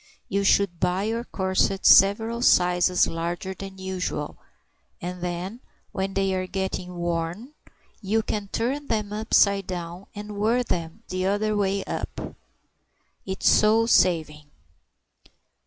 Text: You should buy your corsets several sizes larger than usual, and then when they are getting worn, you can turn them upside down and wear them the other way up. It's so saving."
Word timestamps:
You 0.29 0.43
should 0.43 0.79
buy 0.79 1.03
your 1.03 1.23
corsets 1.25 1.89
several 1.95 2.41
sizes 2.41 3.05
larger 3.05 3.53
than 3.53 3.77
usual, 3.77 4.35
and 4.99 5.21
then 5.21 5.59
when 5.91 6.15
they 6.15 6.33
are 6.33 6.47
getting 6.47 6.95
worn, 6.95 7.53
you 8.01 8.23
can 8.23 8.47
turn 8.47 8.87
them 8.87 9.13
upside 9.13 9.67
down 9.67 10.07
and 10.15 10.37
wear 10.39 10.63
them 10.63 11.03
the 11.09 11.27
other 11.27 11.55
way 11.55 11.83
up. 11.83 12.33
It's 13.27 13.47
so 13.47 13.85
saving." 13.85 14.49